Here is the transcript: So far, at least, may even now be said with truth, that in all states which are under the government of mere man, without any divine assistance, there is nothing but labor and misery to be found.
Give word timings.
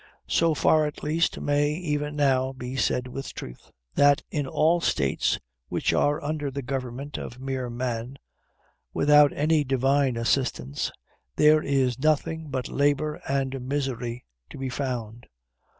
So 0.27 0.55
far, 0.55 0.87
at 0.87 1.03
least, 1.03 1.39
may 1.39 1.73
even 1.73 2.15
now 2.15 2.53
be 2.53 2.75
said 2.75 3.07
with 3.07 3.35
truth, 3.35 3.69
that 3.93 4.23
in 4.31 4.47
all 4.47 4.81
states 4.81 5.37
which 5.69 5.93
are 5.93 6.19
under 6.23 6.49
the 6.49 6.63
government 6.63 7.19
of 7.19 7.39
mere 7.39 7.69
man, 7.69 8.17
without 8.95 9.31
any 9.31 9.63
divine 9.63 10.17
assistance, 10.17 10.91
there 11.35 11.61
is 11.61 11.99
nothing 11.99 12.49
but 12.49 12.67
labor 12.67 13.21
and 13.29 13.61
misery 13.67 14.25
to 14.49 14.57
be 14.57 14.69
found. 14.69 15.27